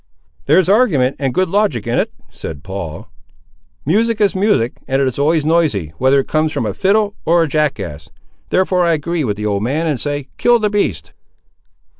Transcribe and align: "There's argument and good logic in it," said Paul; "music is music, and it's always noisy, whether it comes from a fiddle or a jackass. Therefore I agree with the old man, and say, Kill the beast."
"There's 0.47 0.67
argument 0.67 1.17
and 1.19 1.31
good 1.31 1.47
logic 1.49 1.85
in 1.85 1.99
it," 1.99 2.11
said 2.31 2.63
Paul; 2.63 3.11
"music 3.85 4.19
is 4.19 4.35
music, 4.35 4.77
and 4.87 4.99
it's 4.99 5.19
always 5.19 5.45
noisy, 5.45 5.93
whether 5.99 6.19
it 6.21 6.27
comes 6.27 6.51
from 6.51 6.65
a 6.65 6.73
fiddle 6.73 7.13
or 7.23 7.43
a 7.43 7.47
jackass. 7.47 8.09
Therefore 8.49 8.83
I 8.83 8.93
agree 8.93 9.23
with 9.23 9.37
the 9.37 9.45
old 9.45 9.61
man, 9.61 9.85
and 9.85 9.99
say, 9.99 10.29
Kill 10.37 10.57
the 10.57 10.71
beast." 10.71 11.11